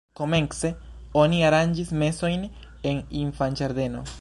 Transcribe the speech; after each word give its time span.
Komence 0.19 0.71
oni 1.23 1.43
aranĝis 1.49 1.93
mesojn 2.03 2.49
en 2.93 3.05
infanĝardeno. 3.25 4.07